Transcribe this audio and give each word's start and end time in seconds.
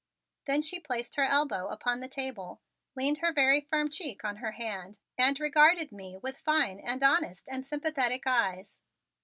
Then 0.47 0.63
she 0.63 0.79
placed 0.79 1.13
her 1.13 1.25
elbow 1.25 1.67
upon 1.67 1.99
the 1.99 2.07
table, 2.07 2.59
leaned 2.95 3.19
her 3.19 3.31
very 3.31 3.61
firm 3.61 3.87
cheek 3.87 4.25
on 4.25 4.37
her 4.37 4.53
hand, 4.53 4.97
and 5.15 5.39
regarded 5.39 5.91
me 5.91 6.17
with 6.17 6.37
fine 6.39 6.79
and 6.79 7.03
honest 7.03 7.47
and 7.51 7.63
sympathetic 7.67 8.23
eyes. 8.25 8.79